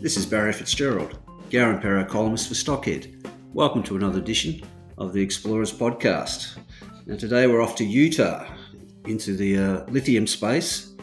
[0.00, 1.18] This is Barry Fitzgerald,
[1.50, 3.22] Garimpeiro columnist for Stockhead.
[3.52, 4.62] Welcome to another edition
[4.96, 6.56] of the Explorers Podcast.
[7.04, 8.46] Now, today we're off to Utah
[9.04, 10.94] into the uh, lithium space.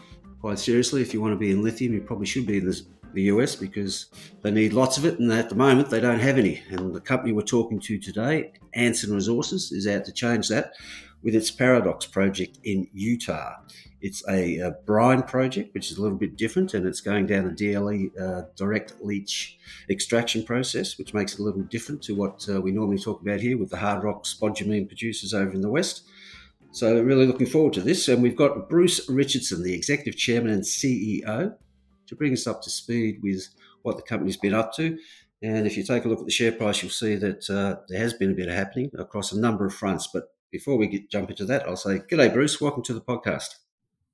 [0.42, 2.86] Quite seriously, if you want to be in lithium, you probably should be in this,
[3.14, 4.08] the US because
[4.42, 6.64] they need lots of it, and at the moment they don't have any.
[6.72, 10.74] And the company we're talking to today, Anson Resources, is out to change that
[11.22, 13.58] with its Paradox project in Utah.
[14.08, 17.46] It's a, a, brine project, which is a little bit different, and it's going down
[17.46, 22.48] a DLE uh, direct leach extraction process, which makes it a little different to what
[22.50, 25.70] uh, we normally talk about here with the hard rock spodumene producers over in the
[25.70, 26.04] west.
[26.72, 28.08] So, really looking forward to this.
[28.08, 31.56] And we've got Bruce Richardson, the executive chairman and CEO,
[32.06, 33.50] to bring us up to speed with
[33.82, 34.98] what the company's been up to.
[35.42, 38.00] And if you take a look at the share price, you'll see that uh, there
[38.00, 40.08] has been a bit of happening across a number of fronts.
[40.08, 42.62] But before we get, jump into that, I'll say, G'day, Bruce.
[42.62, 43.56] Welcome to the podcast.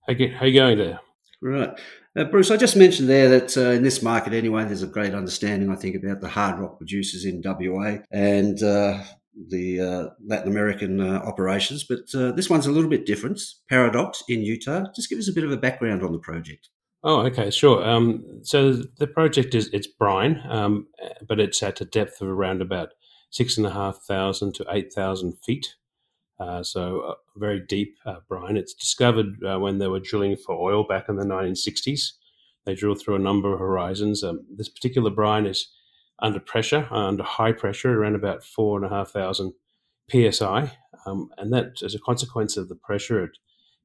[0.07, 0.99] How, how you going there?
[1.41, 1.79] Right.
[2.15, 5.13] Uh, Bruce, I just mentioned there that uh, in this market anyway, there's a great
[5.13, 9.03] understanding, I think, about the hard rock producers in WA and uh,
[9.49, 11.83] the uh, Latin American uh, operations.
[11.83, 13.41] But uh, this one's a little bit different.
[13.67, 14.85] Paradox in Utah.
[14.95, 16.69] Just give us a bit of a background on the project.
[17.03, 17.83] Oh, okay, sure.
[17.85, 20.88] Um, so the project is it's brine, um,
[21.27, 22.89] but it's at a depth of around about
[23.29, 25.75] six and a half thousand to eight thousand feet.
[26.39, 28.57] Uh, so uh, very deep uh, brine.
[28.57, 32.13] It's discovered uh, when they were drilling for oil back in the 1960s.
[32.65, 34.23] They drilled through a number of horizons.
[34.23, 35.67] Um, this particular brine is
[36.19, 39.53] under pressure, under high pressure, around about four and a half thousand
[40.09, 40.71] psi,
[41.05, 43.38] um, and that as a consequence of the pressure, it,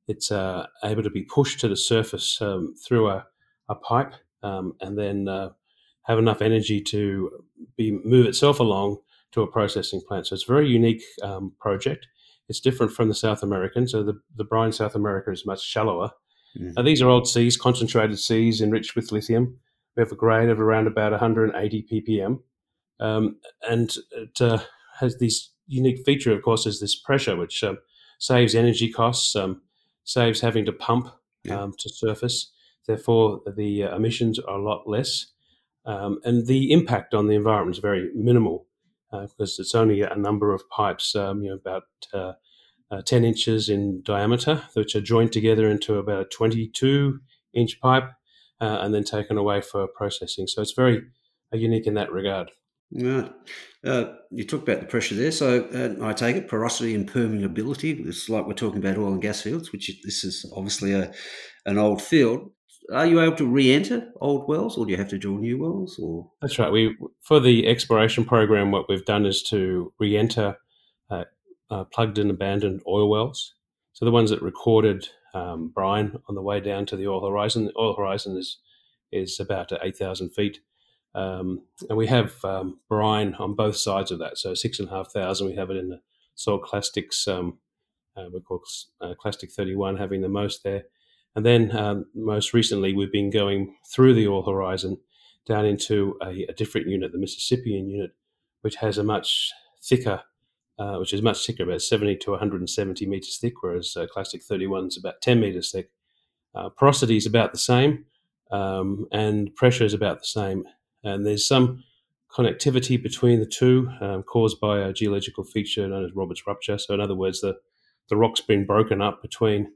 [0.06, 3.26] it's uh, able to be pushed to the surface um, through a,
[3.68, 5.50] a pipe, um, and then uh,
[6.02, 7.44] have enough energy to
[7.76, 8.98] be move itself along
[9.32, 10.26] to a processing plant.
[10.26, 12.06] So it's a very unique um, project.
[12.48, 13.86] It's different from the South American.
[13.86, 16.10] So the, the brine South America is much shallower.
[16.58, 16.72] Mm-hmm.
[16.76, 19.58] Now, these are old seas, concentrated seas enriched with lithium.
[19.96, 22.40] We have a grade of around about 180 ppm.
[23.00, 23.36] Um,
[23.68, 24.58] and it uh,
[24.98, 27.78] has this unique feature, of course, is this pressure, which um,
[28.18, 29.60] saves energy costs, um,
[30.04, 31.08] saves having to pump
[31.44, 31.60] yeah.
[31.60, 32.50] Um, to surface.
[32.86, 35.26] Therefore, the uh, emissions are a lot less.
[35.84, 38.66] Um, and the impact on the environment is very minimal
[39.10, 42.32] because it's only a number of pipes, um, you know, about uh,
[42.90, 47.20] uh, 10 inches in diameter, which are joined together into about a 22
[47.54, 48.10] inch pipe
[48.60, 50.46] uh, and then taken away for processing.
[50.46, 51.02] So it's very
[51.52, 52.50] uh, unique in that regard.
[52.90, 53.30] Right.
[53.84, 55.30] Uh, you talked about the pressure there.
[55.30, 58.06] So I take it porosity and permeability.
[58.06, 61.12] It's like we're talking about oil and gas fields, which this is obviously a,
[61.66, 62.50] an old field
[62.92, 65.98] are you able to re-enter old wells, or do you have to drill new wells?
[65.98, 66.72] Or that's right.
[66.72, 70.56] We for the exploration program, what we've done is to re-enter
[71.10, 71.24] uh,
[71.70, 73.54] uh, plugged and abandoned oil wells.
[73.92, 77.66] So the ones that recorded um, brine on the way down to the oil horizon.
[77.66, 78.58] The oil horizon is
[79.12, 80.60] is about eight thousand feet,
[81.14, 84.38] um, and we have um, brine on both sides of that.
[84.38, 85.48] So six and a half thousand.
[85.48, 86.00] We have it in the
[86.34, 87.28] soil clastics.
[87.28, 87.58] Um,
[88.16, 88.62] uh, we call
[89.00, 90.84] uh, clastic thirty one, having the most there
[91.38, 94.98] and then um, most recently, we've been going through the Oil Horizon
[95.46, 98.10] down into a, a, different unit, the Mississippian unit,
[98.62, 100.20] which has a much thicker,
[100.80, 104.88] uh, which is much thicker, about 70 to 170 meters thick, whereas uh, Clastic 31
[104.88, 105.92] is about 10 meters thick.
[106.56, 108.06] Uh, porosity is about the same,
[108.50, 110.64] um, and pressure is about the same.
[111.04, 111.84] And there's some
[112.36, 116.78] connectivity between the two um, caused by a geological feature known as Robert's rupture.
[116.78, 117.54] So, in other words, the,
[118.08, 119.70] the rock's been broken up between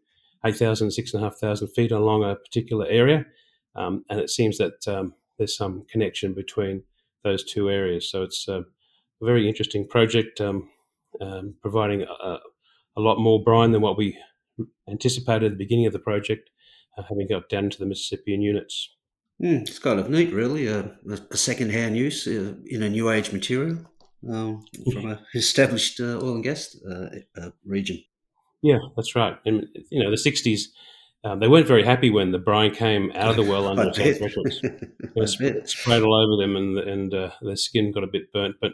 [0.44, 3.24] 8,000, 6,500 feet along a particular area.
[3.74, 6.82] Um, and it seems that um, there's some connection between
[7.24, 8.10] those two areas.
[8.10, 8.64] So it's a
[9.20, 10.68] very interesting project, um,
[11.20, 12.38] um, providing a,
[12.96, 14.18] a, lot more brine than what we
[14.90, 16.50] anticipated at the beginning of the project,
[16.98, 18.96] uh, having got down to the Mississippian units.
[19.42, 20.84] Mm, it's kind of neat, really, uh,
[21.30, 23.78] a second-hand use uh, in a new age material
[24.28, 27.08] um, from an established uh, oil and gas uh,
[27.40, 28.02] uh, region.
[28.62, 29.36] Yeah, that's right.
[29.44, 30.68] And you know, the '60s,
[31.24, 34.16] um, they weren't very happy when the brine came out of the well under attack
[34.16, 34.60] thresholds.
[34.62, 38.56] It sprayed all over them, and and uh, their skin got a bit burnt.
[38.60, 38.72] But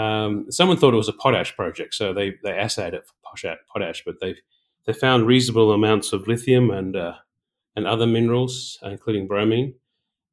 [0.00, 3.14] um, someone thought it was a potash project, so they they assayed it for
[3.72, 4.36] potash, but they
[4.86, 7.14] they found reasonable amounts of lithium and uh,
[7.74, 9.74] and other minerals, including bromine.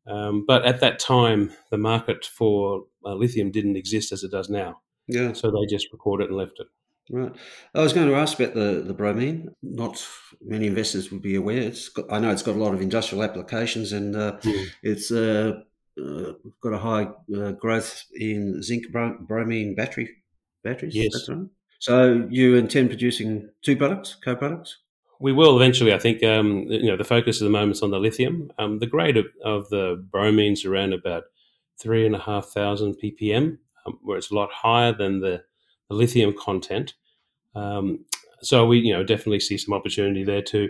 [0.05, 4.49] Um, but at that time, the market for uh, lithium didn't exist as it does
[4.49, 4.81] now.
[5.07, 5.33] Yeah.
[5.33, 6.67] So they just recorded it and left it.
[7.09, 7.31] Right.
[7.75, 9.49] I was going to ask about the, the bromine.
[9.61, 10.05] Not
[10.41, 11.61] many investors would be aware.
[11.61, 14.67] It's got, I know it's got a lot of industrial applications and uh, mm.
[14.81, 15.61] it's uh,
[16.01, 20.09] uh, got a high uh, growth in zinc bromine battery
[20.63, 20.95] batteries.
[20.95, 21.27] Yes.
[21.29, 21.47] Right.
[21.79, 24.77] So you intend producing two products, co-products?
[25.19, 25.93] We will eventually.
[25.93, 28.51] I think um, you know the focus at the moment is on the lithium.
[28.57, 31.23] Um, the grade of, of the bromines around about
[31.77, 35.43] three and a half thousand ppm, um, where it's a lot higher than the
[35.89, 36.93] the lithium content.
[37.55, 38.05] Um,
[38.41, 40.69] so we, you know, definitely see some opportunity there to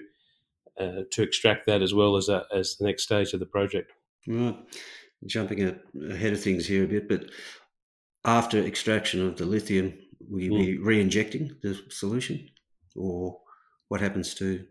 [0.80, 3.92] uh, to extract that as well as a, as the next stage of the project.
[4.28, 4.58] Right,
[5.26, 5.80] jumping
[6.12, 7.26] ahead of things here a bit, but
[8.26, 9.94] after extraction of the lithium,
[10.30, 10.66] will you mm.
[10.66, 12.50] be re-injecting the solution,
[12.96, 13.40] or
[13.90, 14.66] what happens to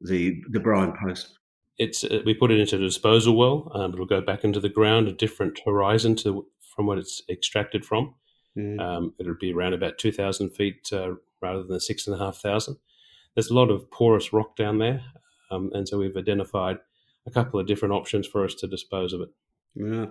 [0.00, 1.38] the the brine post?
[1.78, 3.70] It's uh, we put it into a disposal well.
[3.74, 7.84] Um, it'll go back into the ground, a different horizon to from what it's extracted
[7.84, 8.14] from.
[8.56, 8.80] Mm.
[8.80, 12.76] Um, it'll be around about 2,000 feet uh, rather than 6,500.
[13.34, 15.02] There's a lot of porous rock down there,
[15.50, 16.78] um, and so we've identified
[17.26, 19.28] a couple of different options for us to dispose of it.
[19.74, 20.06] Yeah.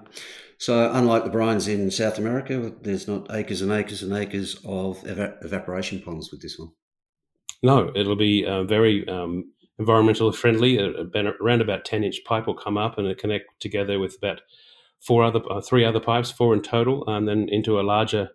[0.59, 5.03] So, unlike the brines in South America, there's not acres and acres and acres of
[5.07, 6.69] eva- evaporation ponds with this one.
[7.63, 9.51] No, it'll be uh, very um,
[9.81, 10.79] environmentally friendly.
[10.79, 14.41] around about 10 inch pipe will come up and connect together with about
[15.01, 18.29] four other, uh, three other pipes, four in total, and then into a larger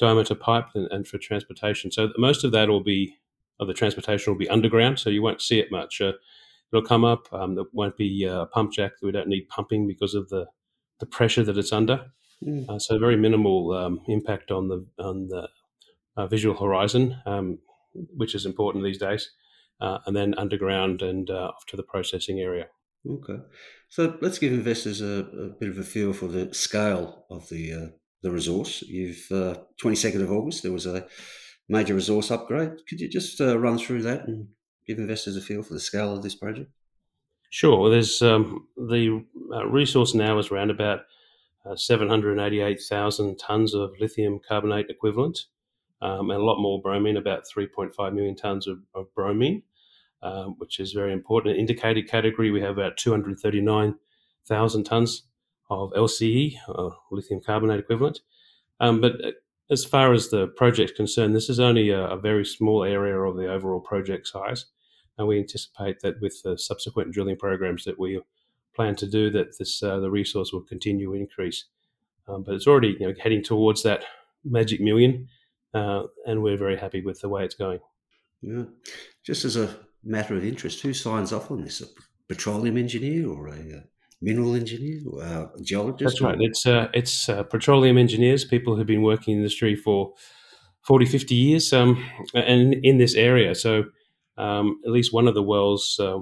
[0.00, 1.92] diameter pipe and, and for transportation.
[1.92, 3.16] So most of that will be,
[3.60, 6.00] of the transportation will be underground, so you won't see it much.
[6.00, 6.12] Uh,
[6.72, 7.32] it'll come up.
[7.32, 8.92] Um, there won't be a pump jack.
[9.02, 10.46] We don't need pumping because of the
[10.98, 12.10] the pressure that it's under.
[12.44, 12.68] Mm.
[12.68, 15.48] Uh, so very minimal um, impact on the on the
[16.16, 17.58] uh, visual horizon, um,
[17.92, 19.30] which is important these days.
[19.80, 22.66] Uh, and then underground and uh, off to the processing area.
[23.08, 23.38] Okay,
[23.88, 27.72] so let's give investors a, a, bit of a feel for the scale of the
[27.72, 27.86] uh,
[28.22, 28.82] the resource.
[28.82, 29.56] You've uh,
[29.94, 31.06] second of August there was a
[31.68, 32.86] major resource upgrade.
[32.88, 34.48] Could you just uh, run through that and
[34.86, 36.70] give investors a feel for the scale of this project?
[37.50, 37.90] Sure.
[37.90, 41.00] There's um, the uh, resource now is around about
[41.66, 45.46] uh, 788,000 tons of lithium carbonate equivalent,
[46.00, 49.62] um, and a lot more bromine, about 3.5 million tons of, of bromine.
[50.22, 51.56] Um, which is very important.
[51.56, 55.22] Indicated category, we have about 239,000 tons
[55.70, 58.20] of LCE, uh, lithium carbonate equivalent.
[58.80, 59.30] Um, but uh,
[59.70, 63.36] as far as the project concerned, this is only a, a, very small area of
[63.36, 64.66] the overall project size.
[65.16, 68.20] And we anticipate that with the subsequent drilling programs that we
[68.74, 71.66] plan to do, that this uh, the resource will continue to increase.
[72.26, 74.04] Um, but it's already you know, heading towards that
[74.44, 75.28] magic million,
[75.74, 77.80] uh, and we're very happy with the way it's going.
[78.42, 78.64] Yeah.
[79.22, 80.80] Just as a matter of interest.
[80.80, 81.80] Who signs off on this?
[81.80, 81.86] A
[82.28, 83.80] petroleum engineer or a uh,
[84.20, 86.04] mineral engineer, a geologist?
[86.04, 86.38] That's right.
[86.40, 90.12] It's uh, it's uh, petroleum engineers, people who've been working in the industry for
[90.82, 93.54] 40, 50 years, um, and in this area.
[93.54, 93.84] So
[94.36, 96.18] um, at least one of the wells, uh,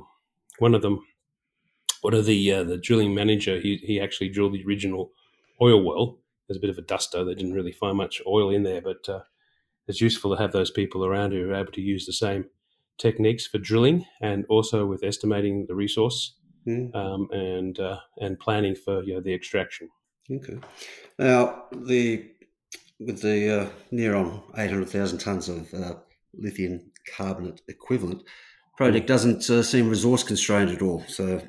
[0.58, 1.04] one of them,
[2.00, 5.12] one of the uh, the drilling manager, he he actually drilled the original
[5.60, 6.18] oil well.
[6.46, 7.24] There's a bit of a duster.
[7.24, 9.20] They didn't really find much oil in there, but uh,
[9.86, 12.46] it's useful to have those people around who are able to use the same
[12.98, 16.34] techniques for drilling and also with estimating the resource
[16.68, 16.94] mm.
[16.94, 19.88] um, and uh, and planning for you know, the extraction.
[20.30, 20.58] Okay.
[21.18, 22.30] Now the
[23.00, 25.94] with the uh, near on eight hundred thousand tons of uh,
[26.34, 28.22] lithium carbonate equivalent
[28.76, 29.08] project mm.
[29.08, 31.02] doesn't uh, seem resource constrained at all.
[31.08, 31.40] So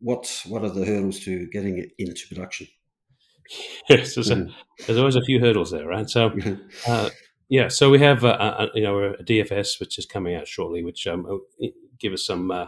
[0.00, 2.68] what what are the hurdles to getting it into production?
[3.88, 4.50] Yes, there's, mm.
[4.50, 6.08] a, there's always a few hurdles there, right?
[6.08, 6.32] So.
[6.86, 7.08] Uh,
[7.50, 10.84] yeah, so we have a, a, you know a DFS which is coming out shortly,
[10.84, 11.40] which um,
[11.98, 12.66] give us some uh,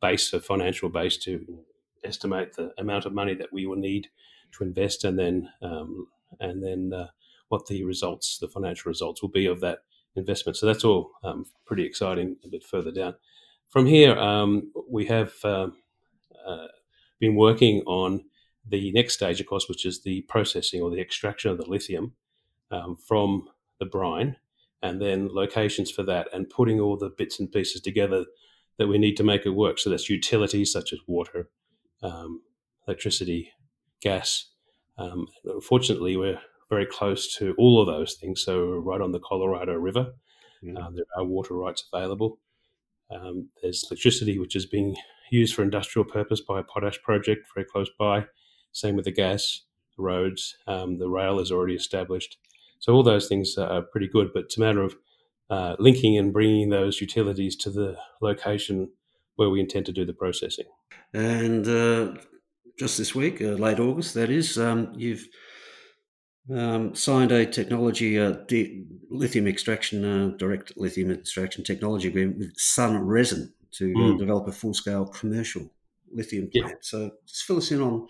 [0.00, 1.64] base, a financial base to
[2.04, 4.08] estimate the amount of money that we will need
[4.52, 7.08] to invest, and then um, and then uh,
[7.48, 9.78] what the results, the financial results, will be of that
[10.16, 10.56] investment.
[10.56, 12.36] So that's all um, pretty exciting.
[12.44, 13.14] A bit further down
[13.70, 15.76] from here, um, we have um,
[16.44, 16.66] uh,
[17.20, 18.24] been working on
[18.68, 22.14] the next stage, of course, which is the processing or the extraction of the lithium
[22.72, 24.36] um, from the brine
[24.82, 28.24] and then locations for that and putting all the bits and pieces together
[28.80, 29.78] that we need to make it work.
[29.78, 31.50] So that's utilities such as water,
[32.02, 32.40] um,
[32.88, 33.52] electricity,
[34.00, 34.46] gas.
[34.96, 38.42] Um, unfortunately, we're very close to all of those things.
[38.42, 40.14] So we're right on the Colorado River.
[40.64, 40.78] Mm.
[40.78, 42.38] Uh, there are water rights available.
[43.10, 44.96] Um, there's electricity, which is being
[45.30, 48.24] used for industrial purpose by a potash project very close by.
[48.72, 49.60] Same with the gas,
[49.98, 50.56] the roads.
[50.66, 52.38] Um, the rail is already established.
[52.78, 54.96] So all those things are pretty good, but it's a matter of
[55.50, 58.90] uh, linking and bringing those utilities to the location
[59.36, 60.66] where we intend to do the processing.
[61.12, 62.20] And uh,
[62.78, 65.26] just this week, uh, late August, that is, um, you've
[66.54, 72.56] um, signed a technology uh, de- lithium extraction, uh, direct lithium extraction technology agreement with
[72.56, 74.18] Sunresin to mm.
[74.18, 75.70] develop a full scale commercial
[76.12, 76.68] lithium plant.
[76.68, 76.74] Yeah.
[76.80, 78.08] So just fill us in on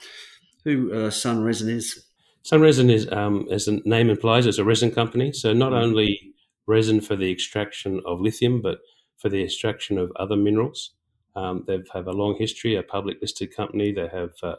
[0.64, 2.04] who uh, Sunresin is.
[2.44, 5.32] Sunresin is, um, as the name implies, it's a resin company.
[5.32, 5.82] So not mm.
[5.82, 6.34] only
[6.70, 8.78] resin for the extraction of lithium, but
[9.18, 10.92] for the extraction of other minerals.
[11.36, 13.92] Um, they have a long history, a public listed company.
[13.92, 14.56] They have uh,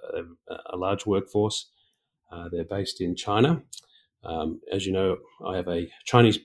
[0.50, 1.70] a, a, large workforce.
[2.32, 3.62] Uh, they're based in China.
[4.24, 6.40] Um, as you know, I have a Chinese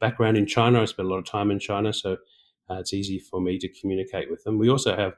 [0.00, 0.82] background in China.
[0.82, 2.16] I spent a lot of time in China, so
[2.70, 4.58] uh, it's easy for me to communicate with them.
[4.58, 5.14] We also have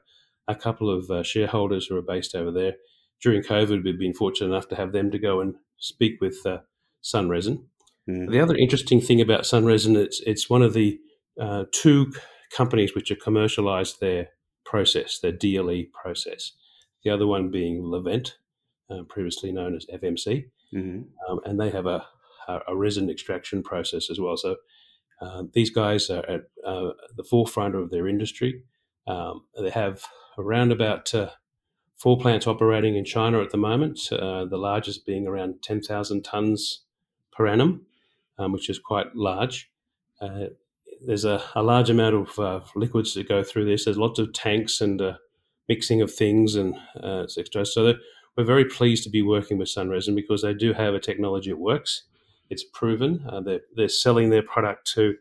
[0.47, 2.73] a couple of uh, shareholders who are based over there.
[3.21, 6.59] During COVID, we've been fortunate enough to have them to go and speak with uh,
[7.03, 7.65] Sunresin.
[8.09, 8.31] Mm.
[8.31, 10.99] The other interesting thing about Sunresin, it's it's one of the
[11.39, 12.13] uh, two
[12.55, 14.29] companies which have commercialized their
[14.65, 16.51] process, their DLE process.
[17.03, 18.33] The other one being Livent,
[18.89, 21.01] uh, previously known as FMC, mm-hmm.
[21.29, 22.05] um, and they have a,
[22.47, 24.37] a, resin extraction process as well.
[24.37, 24.57] So
[25.21, 28.63] uh, these guys are at uh, the forefront of their industry.
[29.07, 30.03] Um, they have
[30.37, 31.29] around about uh,
[31.97, 36.83] four plants operating in China at the moment, uh, the largest being around 10,000 tons
[37.31, 37.85] per annum,
[38.37, 39.69] um, which is quite large.
[40.21, 40.45] Uh,
[41.05, 43.85] there's a, a, large amount of uh, liquids that go through this.
[43.85, 45.13] There's lots of tanks and uh,
[45.67, 47.65] mixing of things and uh, etc.
[47.65, 47.93] So
[48.37, 51.57] we're very pleased to be working with Sunresin because they do have a technology that
[51.57, 52.03] works.
[52.49, 53.25] It's proven.
[53.27, 55.15] Uh, they're, they're selling their product to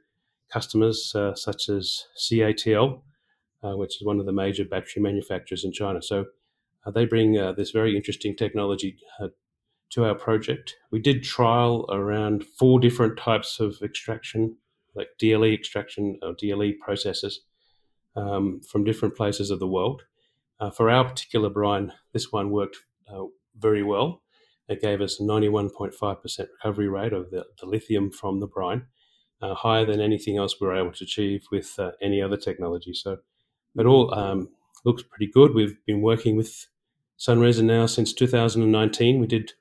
[0.50, 3.00] customers uh, such as CATL,
[3.62, 6.02] uh, which is one of the major battery manufacturers in China.
[6.02, 6.26] So
[6.92, 8.98] they bring this very interesting technology
[9.94, 10.76] to our project.
[10.90, 14.56] We did trial around four different types of extraction
[14.94, 17.40] like DLE extraction or DLE processes
[18.16, 20.02] um, from different places of the world.
[20.60, 22.78] Uh, for our particular brine, this one worked
[23.12, 23.24] uh,
[23.58, 24.22] very well.
[24.68, 25.92] It gave us 91.5%
[26.38, 28.86] recovery rate of the, the lithium from the brine,
[29.42, 32.94] uh, higher than anything else we were able to achieve with uh, any other technology.
[32.94, 33.18] So
[33.76, 34.48] it all um,
[34.84, 35.54] looks pretty good.
[35.54, 36.66] We've been working with
[37.18, 39.18] Sunresin now since 2019.
[39.18, 39.52] We did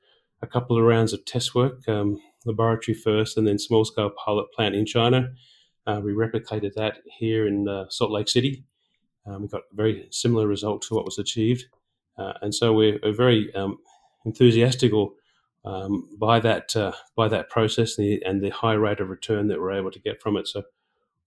[0.44, 1.88] a couple of rounds of test work.
[1.88, 5.30] Um, laboratory first and then small scale pilot plant in China.
[5.88, 8.66] Uh, we replicated that here in uh, Salt Lake City.
[9.26, 11.66] Um, we got a very similar result to what was achieved.
[12.18, 13.78] Uh, and so we're, we're very um,
[14.26, 14.92] enthusiastic
[15.66, 19.48] um, by that uh, by that process and the, and the, high rate of return
[19.48, 20.48] that we're able to get from it.
[20.48, 20.64] So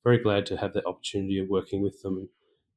[0.05, 2.29] very glad to have the opportunity of working with them.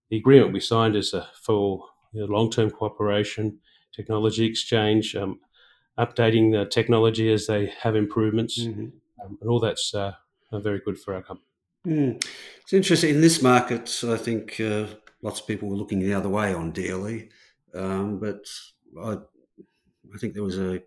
[0.09, 3.59] The agreement we signed is full you know, long term cooperation,
[3.93, 5.39] technology exchange, um,
[5.99, 8.87] updating the technology as they have improvements, mm-hmm.
[9.23, 10.13] um, and all that's uh,
[10.51, 11.45] very good for our company.
[11.85, 12.25] Mm.
[12.61, 14.03] It's interesting in this market.
[14.03, 14.87] I think uh,
[15.21, 17.29] lots of people were looking the other way on DLE,
[17.73, 18.45] um, but
[18.99, 20.81] I, I, think there was a,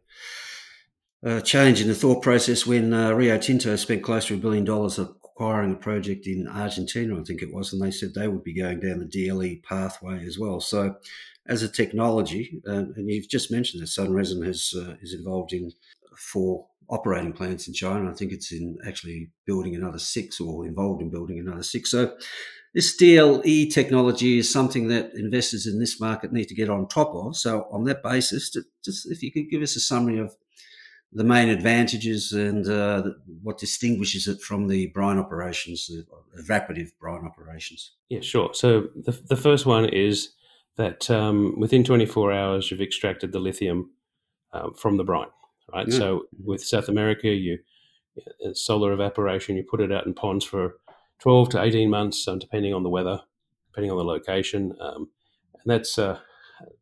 [1.23, 4.65] a, change in the thought process when uh, Rio Tinto spent close to a billion
[4.65, 8.45] dollars acquiring a project in Argentina, I think it was, and they said they would
[8.45, 10.61] be going down the DLE pathway as well.
[10.61, 10.97] So
[11.47, 15.73] as a technology, uh, and you've just mentioned that Sunresin has uh, is involved in
[16.17, 18.11] four operating plants in China.
[18.11, 21.91] I think it's in actually building another six, or involved in building another six.
[21.91, 22.17] So
[22.75, 27.15] this DLE technology is something that investors in this market need to get on top
[27.15, 27.37] of.
[27.37, 28.51] So on that basis,
[28.85, 30.35] just if you could give us a summary of
[31.13, 33.03] the main advantages and uh,
[33.43, 36.07] what distinguishes it from the brine operations, the
[36.41, 37.93] evaporative brine operations.
[38.09, 38.51] Yeah, sure.
[38.55, 40.33] So the, the first one is
[40.77, 43.91] that um, within 24 hours you've extracted the lithium
[44.53, 45.29] um, from the brine,
[45.73, 45.87] right?
[45.89, 45.99] Yeah.
[45.99, 47.59] So with South America, you
[48.53, 50.77] solar evaporation, you put it out in ponds for
[51.21, 53.21] 12 to 18 months, um, depending on the weather,
[53.69, 55.09] depending on the location, um,
[55.55, 56.19] and that's uh,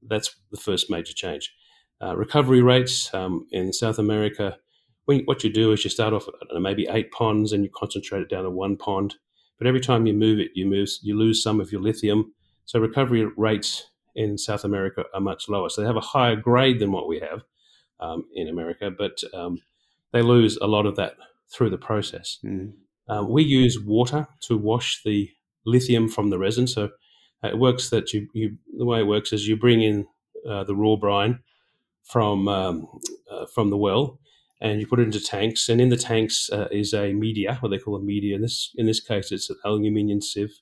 [0.07, 1.55] that's the first major change.
[2.03, 4.57] Uh, recovery rates um, in South America.
[5.05, 8.23] When, what you do is you start off at maybe eight ponds and you concentrate
[8.23, 9.17] it down to one pond.
[9.59, 12.33] But every time you move it, you move you lose some of your lithium
[12.71, 15.69] so recovery rates in South America are much lower.
[15.69, 17.43] So they have a higher grade than what we have
[17.99, 19.61] um, in America, but um,
[20.13, 21.15] they lose a lot of that
[21.53, 22.39] through the process.
[22.45, 22.75] Mm.
[23.09, 25.29] Um, we use water to wash the
[25.67, 26.69] lithium from the resin.
[26.69, 26.91] So
[27.43, 30.07] uh, it works that you, you the way it works is you bring in
[30.49, 31.41] uh, the raw brine
[32.05, 32.87] from um,
[33.29, 34.21] uh, from the well,
[34.61, 35.69] and you put it into tanks.
[35.69, 38.37] And in the tanks uh, is a media, what they call a media.
[38.37, 40.61] In this in this case, it's an aluminium sieve.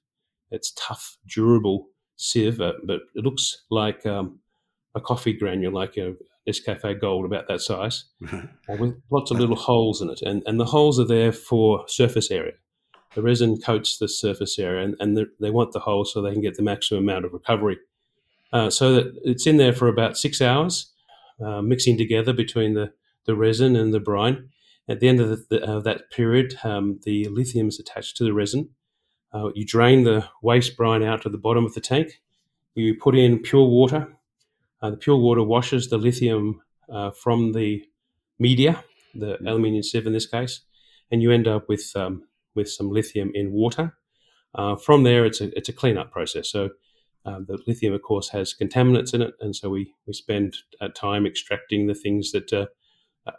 [0.50, 1.88] It's tough, durable
[2.18, 4.40] sieve, but it looks like um,
[4.94, 6.14] a coffee granule, like a
[6.46, 8.42] Nescafe Gold, about that size, uh,
[8.78, 10.20] with lots of little holes in it.
[10.22, 12.54] And, and the holes are there for surface area.
[13.14, 16.42] the resin coats the surface area, and, and they want the holes so they can
[16.42, 17.78] get the maximum amount of recovery.
[18.52, 20.92] Uh, so that it's in there for about six hours,
[21.44, 22.92] uh, mixing together between the,
[23.26, 24.48] the resin and the brine.
[24.88, 28.24] At the end of the, the, uh, that period, um, the lithium is attached to
[28.24, 28.70] the resin.
[29.32, 32.20] Uh, you drain the waste brine out to the bottom of the tank.
[32.74, 34.08] You put in pure water.
[34.80, 37.84] Uh, the pure water washes the lithium uh, from the
[38.38, 39.46] media, the mm-hmm.
[39.46, 40.60] aluminium sieve in this case,
[41.10, 42.22] and you end up with um,
[42.54, 43.94] with some lithium in water.
[44.54, 46.50] Uh, from there, it's a it's a cleanup process.
[46.50, 46.70] So
[47.24, 50.88] um, the lithium, of course, has contaminants in it, and so we we spend uh,
[50.94, 52.66] time extracting the things that uh,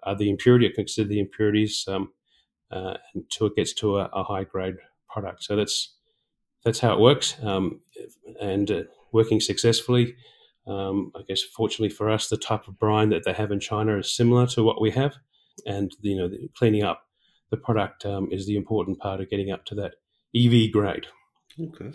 [0.04, 2.12] are the impurity, consider the impurities, um,
[2.72, 4.76] uh, until it gets to a, a, high grade
[5.10, 5.44] product.
[5.44, 5.96] So that's
[6.64, 7.80] that's how it works, um,
[8.42, 10.16] and uh, working successfully.
[10.68, 13.98] Um, I guess, fortunately for us, the type of brine that they have in China
[13.98, 15.16] is similar to what we have,
[15.66, 17.08] and you know, cleaning up
[17.50, 19.96] the product um, is the important part of getting up to that
[20.36, 21.08] EV grade.
[21.60, 21.92] Okay.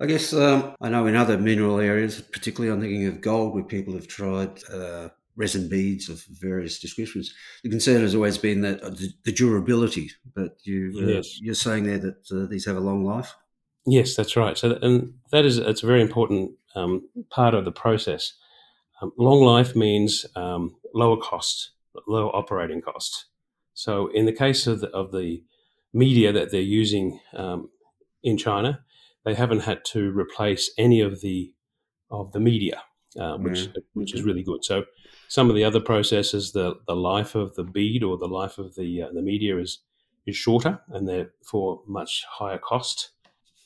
[0.00, 3.64] I guess um, I know in other mineral areas, particularly I'm thinking of gold, where
[3.64, 5.08] people have tried uh,
[5.38, 7.32] resin beads of various descriptions.
[7.62, 11.40] The concern has always been that uh, the, the, durability, but you, uh, yes.
[11.40, 13.34] you're saying there that uh, these have a long life.
[13.86, 14.58] Yes, that's right.
[14.58, 18.34] So, and that is it's a very important um, part of the process.
[19.00, 21.70] Um, long life means um, lower cost,
[22.06, 23.26] lower operating cost.
[23.74, 25.44] So, in the case of the, of the
[25.94, 27.70] media that they're using um,
[28.24, 28.80] in China,
[29.24, 31.54] they haven't had to replace any of the
[32.10, 32.82] of the media,
[33.18, 33.74] uh, which mm.
[33.94, 34.64] which is really good.
[34.64, 34.84] So,
[35.28, 38.74] some of the other processes, the the life of the bead or the life of
[38.74, 39.78] the uh, the media is
[40.26, 43.10] is shorter and therefore much higher cost.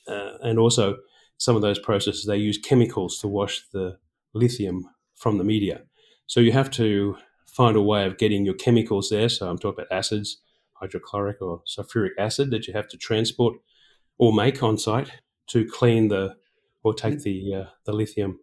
[0.06, 0.98] Uh, and also,
[1.38, 3.96] some of those processes they use chemicals to wash the
[4.34, 5.82] lithium from the media.
[6.26, 7.16] So you have to
[7.46, 9.28] find a way of getting your chemicals there.
[9.28, 10.38] So I'm talking about acids,
[10.72, 13.56] hydrochloric or sulfuric acid that you have to transport
[14.18, 15.10] or make on site
[15.48, 16.36] to clean the
[16.82, 17.22] or take mm.
[17.22, 18.40] the uh, the lithium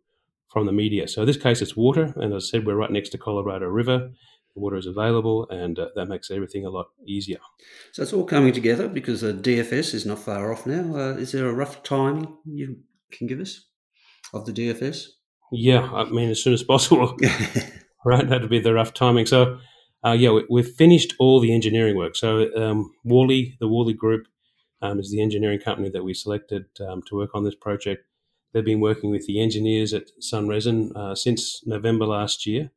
[0.52, 1.08] from the media.
[1.08, 3.68] So in this case, it's water, and as I said, we're right next to Colorado
[3.68, 4.12] River.
[4.56, 7.38] The water is available, and uh, that makes everything a lot easier.
[7.92, 10.96] So it's all coming together because the DFS is not far off now.
[10.96, 12.78] Uh, is there a rough timing you
[13.12, 13.66] can give us
[14.34, 15.08] of the DFS?
[15.52, 17.16] Yeah, I mean as soon as possible.
[18.06, 19.26] right, that'd be the rough timing.
[19.26, 19.60] So,
[20.06, 22.16] uh, yeah, we, have finished all the engineering work.
[22.16, 24.28] So, um, Worley, the Worley Group,
[24.82, 28.06] um, is the engineering company that we selected um, to work on this project.
[28.54, 32.72] They've been working with the engineers at Sunresin uh, since November last year.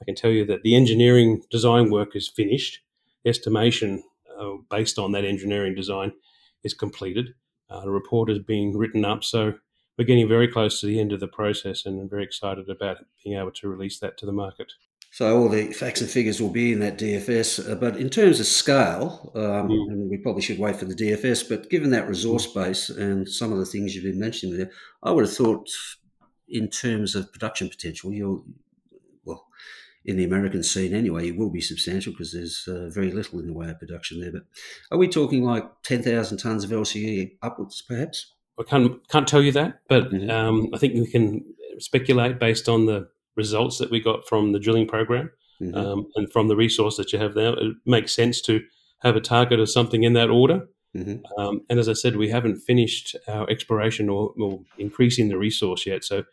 [0.00, 2.80] I can tell you that the engineering design work is finished.
[3.24, 4.04] Estimation
[4.38, 6.12] uh, based on that engineering design
[6.62, 7.34] is completed.
[7.68, 9.54] Uh, the report is being written up, so
[9.98, 12.98] we're getting very close to the end of the process, and I'm very excited about
[13.24, 14.72] being able to release that to the market.
[15.12, 17.70] So all the facts and figures will be in that DFS.
[17.70, 19.90] Uh, but in terms of scale, um, mm.
[19.90, 23.52] and we probably should wait for the DFS, but given that resource base and some
[23.52, 24.70] of the things you've been mentioning there,
[25.02, 25.68] I would have thought
[26.48, 28.44] in terms of production potential, you'll,
[29.24, 29.46] well,
[30.04, 33.46] in the American scene anyway, it will be substantial because there's uh, very little in
[33.46, 34.32] the way of production there.
[34.32, 34.42] But
[34.90, 38.34] are we talking like 10,000 tonnes of LCE upwards, perhaps?
[38.58, 40.30] I can't, can't tell you that, but mm-hmm.
[40.30, 41.44] um, I think we can
[41.78, 45.76] speculate based on the results that we got from the drilling program mm-hmm.
[45.76, 47.52] um, and from the resource that you have there.
[47.52, 48.62] It makes sense to
[49.00, 50.68] have a target of something in that order.
[50.96, 51.40] Mm-hmm.
[51.40, 55.86] Um, and as I said, we haven't finished our exploration or, or increasing the resource
[55.86, 56.04] yet.
[56.04, 56.24] So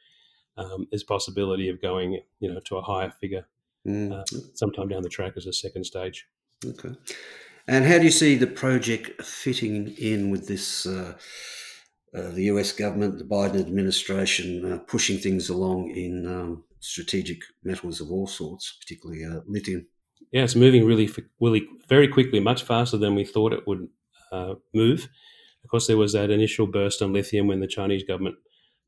[0.58, 3.46] um, there's possibility of going, you know, to a higher figure
[3.86, 4.12] mm.
[4.12, 6.26] uh, sometime down the track as a second stage.
[6.66, 6.96] Okay.
[7.68, 10.86] And how do you see the project fitting in with this?
[10.86, 11.16] Uh,
[12.16, 18.02] uh, the US government, the Biden administration, uh, pushing things along in um, strategic metals
[18.02, 19.88] of all sorts, particularly uh, lithium.
[20.32, 23.88] Yeah, it's moving really, really very quickly, much faster than we thought it would
[24.32, 25.08] uh, move.
[25.63, 28.36] Of course, there was that initial burst on lithium when the Chinese government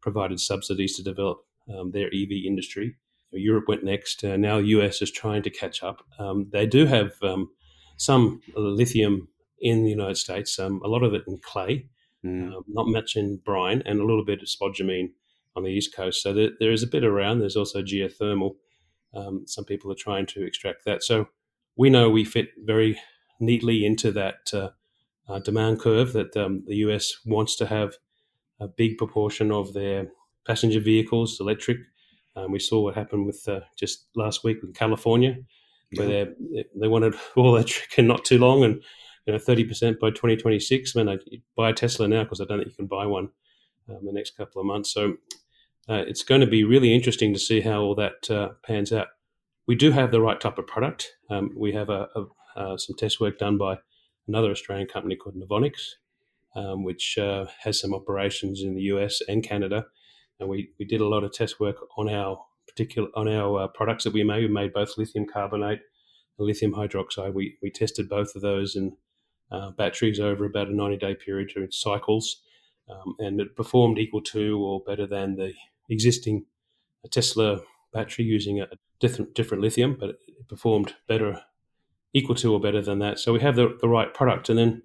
[0.01, 1.39] provided subsidies to develop
[1.73, 2.97] um, their EV industry.
[3.31, 4.23] Europe went next.
[4.23, 6.01] Uh, now, the US is trying to catch up.
[6.19, 7.49] Um, they do have um,
[7.97, 9.29] some lithium
[9.60, 11.88] in the United States, um, a lot of it in clay,
[12.25, 12.51] mm.
[12.67, 15.12] not much in brine, and a little bit of spodumene
[15.56, 16.22] on the east coast.
[16.22, 17.39] So there, there is a bit around.
[17.39, 18.56] There's also geothermal.
[19.13, 21.04] Um, some people are trying to extract that.
[21.04, 21.30] So
[21.78, 23.00] we know we fit very
[23.39, 24.70] neatly into that uh,
[25.28, 27.96] uh, demand curve that um, the US wants to have
[28.60, 30.08] a big proportion of their
[30.46, 31.78] passenger vehicles electric.
[32.36, 35.38] Um, we saw what happened with uh, just last week in California,
[35.96, 38.82] where they they wanted all electric and not too long, and
[39.26, 40.96] you know thirty percent by twenty twenty six.
[40.96, 41.18] Man, I
[41.56, 43.30] buy a Tesla now because I don't think you can buy one
[43.89, 44.94] um, the next couple of months.
[44.94, 45.15] So
[45.89, 49.08] uh, it's going to be really interesting to see how all that uh, pans out.
[49.67, 51.13] We do have the right type of product.
[51.30, 52.26] Um, we have a, a,
[52.60, 53.80] uh, some test work done by
[54.28, 55.74] another Australian company called Novonix.
[56.56, 59.86] um, which uh, has some operations in the US and Canada.
[60.39, 63.67] And we, we did a lot of test work on our particular on our uh,
[63.67, 64.41] products that we made.
[64.43, 65.82] We made both lithium carbonate
[66.38, 67.34] and lithium hydroxide.
[67.34, 68.98] We, we tested both of those in
[69.78, 72.41] batteries over about a 90 day period during cycles.
[72.89, 75.54] Um, and it performed equal to or better than the
[75.89, 76.45] existing
[77.10, 77.62] Tesla
[77.93, 78.67] battery using a
[79.00, 81.41] different, different lithium, but it performed better,
[82.13, 83.19] equal to or better than that.
[83.19, 84.50] So we have the, the right product.
[84.50, 84.84] And then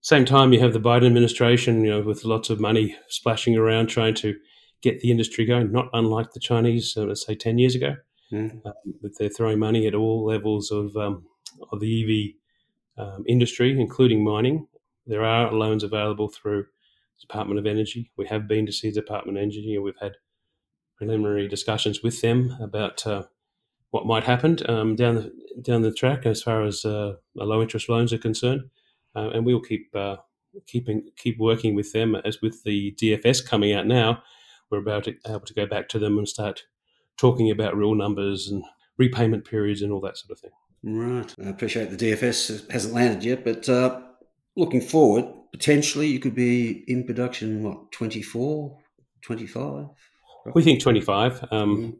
[0.00, 3.88] same time, you have the Biden administration, you know, with lots of money splashing around
[3.88, 4.34] trying to
[4.80, 7.96] get the industry going, not unlike the Chinese, uh, let's say, 10 years ago.
[8.32, 8.64] Mm.
[8.64, 8.72] Um,
[9.18, 11.24] they're throwing money at all levels of, um,
[11.72, 12.34] of the
[12.96, 14.68] EV um, industry, including mining.
[15.06, 16.66] There are loans available through
[17.20, 18.12] Department of Energy.
[18.16, 20.12] We have been to see the Department of Energy and we've had
[20.98, 23.22] preliminary discussions with them about uh,
[23.90, 25.32] what might happen um, down the
[25.62, 28.62] down the track as far as uh, low interest loans are concerned,
[29.16, 30.16] uh, and we'll keep uh,
[30.66, 34.22] keeping keep working with them as with the DFS coming out now.
[34.70, 36.64] We're about to, able to go back to them and start
[37.16, 38.62] talking about real numbers and
[38.98, 40.50] repayment periods and all that sort of thing.
[40.82, 41.34] Right.
[41.42, 44.00] I appreciate the DFS hasn't landed yet, but uh,
[44.56, 48.78] looking forward, potentially you could be in production, what, 24,
[49.22, 49.86] 25?
[50.54, 51.44] We think 25.
[51.50, 51.90] Um, mm-hmm.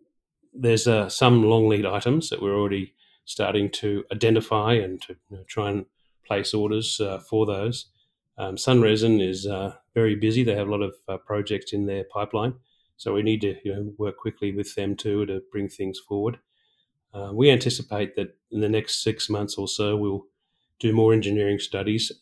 [0.55, 5.37] There's uh, some long lead items that we're already starting to identify and to you
[5.37, 5.87] know, try and
[6.27, 7.87] place orders uh, for those.
[8.39, 10.45] Um, Sunresin is uh, very busy.
[10.45, 12.55] They have a lot of uh, projects in their pipeline,
[12.97, 16.39] so we need to you know work quickly with them too to bring things forward.
[17.13, 20.27] Uh, we anticipate that in the next six months or so, we'll
[20.79, 22.13] do more engineering studies,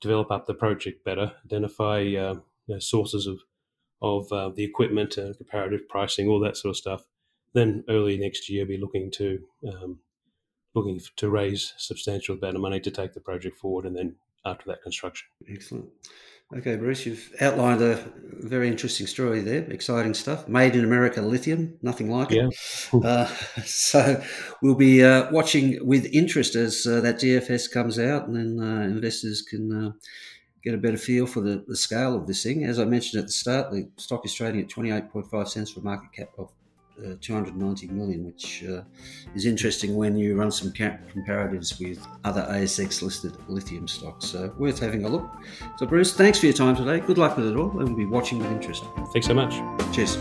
[0.00, 2.34] develop up the project better, identify uh,
[2.66, 3.38] you know, sources of
[4.02, 7.04] of uh, the equipment and comparative pricing, all that sort of stuff.
[7.54, 10.00] Then early next year, be looking to um,
[10.74, 14.64] looking to raise substantial amount of money to take the project forward, and then after
[14.66, 15.28] that, construction.
[15.48, 15.86] Excellent.
[16.54, 19.62] Okay, Bruce, you've outlined a very interesting story there.
[19.70, 20.46] Exciting stuff.
[20.48, 22.48] Made in America lithium, nothing like yeah.
[22.48, 22.54] it.
[23.04, 23.26] Uh,
[23.64, 24.22] so
[24.60, 28.82] we'll be uh, watching with interest as uh, that DFS comes out, and then uh,
[28.82, 29.92] investors can uh,
[30.62, 32.64] get a better feel for the, the scale of this thing.
[32.64, 35.82] As I mentioned at the start, the stock is trading at 28.5 cents for a
[35.82, 36.52] market cap of
[36.98, 38.82] uh, 290 million, which uh,
[39.34, 44.26] is interesting when you run some comparatives with other ASX listed lithium stocks.
[44.26, 45.28] So, worth having a look.
[45.78, 47.00] So, Bruce, thanks for your time today.
[47.00, 48.84] Good luck with it all, and we'll be watching with interest.
[49.12, 49.54] Thanks so much.
[49.94, 50.18] Cheers.